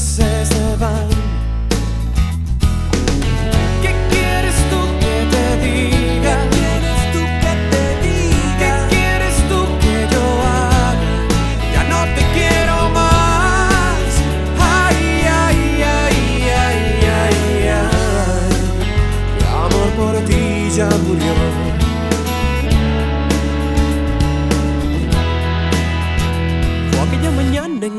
[0.00, 0.49] says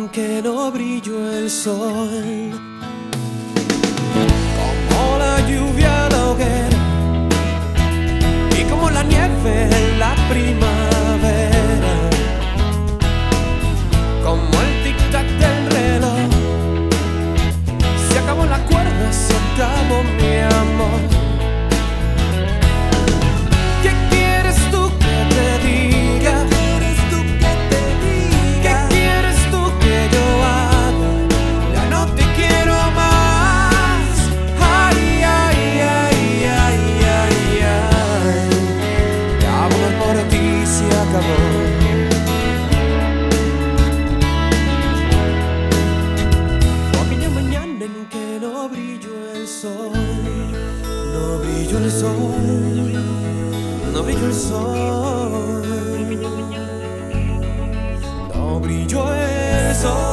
[0.01, 2.90] aunque no brilló el sol.
[53.93, 55.31] no brilló el sol,
[58.33, 60.10] no brilló el sol.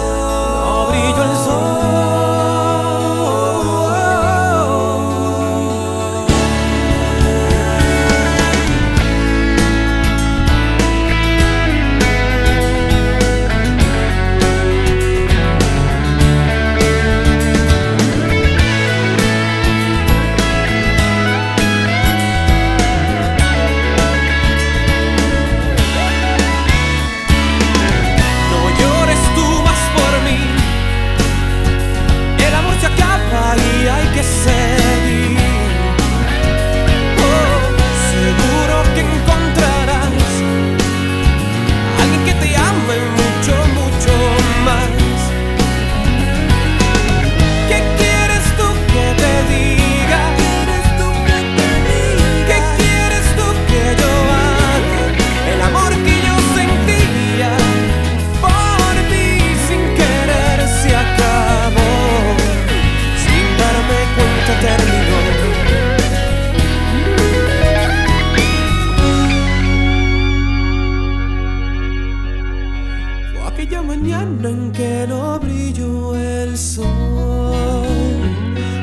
[73.59, 76.87] aquella mañana en que no brilló el sol.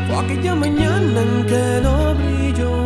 [0.05, 2.84] Fue aquella mañana en que no brilló